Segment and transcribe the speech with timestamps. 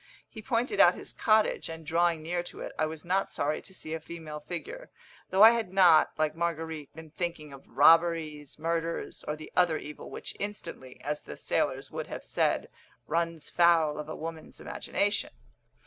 [0.27, 3.71] He pointed out his cottage; and, drawing near to it, I was not sorry to
[3.71, 4.89] see a female figure,
[5.29, 10.09] though I had not, like Marguerite, been thinking of robberies, murders, or the other evil
[10.09, 12.69] which instantly, as the sailors would have said,
[13.05, 15.29] runs foul of a woman's imagination.